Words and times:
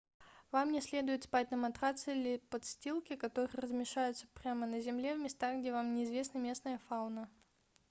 вам 0.51 0.71
не 0.71 0.81
следует 0.81 1.25
спать 1.25 1.51
на 1.51 1.57
матраце 1.57 2.13
или 2.15 2.41
подстилке 2.49 3.15
которые 3.15 3.61
размещаются 3.61 4.25
прямо 4.33 4.65
на 4.65 4.81
земле 4.81 5.13
в 5.13 5.19
местах 5.19 5.59
где 5.59 5.71
вам 5.71 5.93
не 5.93 6.05
известна 6.05 6.39
местная 6.39 6.79
фауна 6.89 7.29